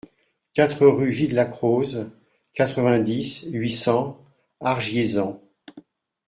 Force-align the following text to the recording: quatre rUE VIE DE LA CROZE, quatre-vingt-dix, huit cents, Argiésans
quatre 0.55 0.87
rUE 0.87 1.09
VIE 1.11 1.27
DE 1.27 1.35
LA 1.35 1.45
CROZE, 1.45 2.09
quatre-vingt-dix, 2.53 3.43
huit 3.51 3.69
cents, 3.69 4.19
Argiésans 4.59 5.39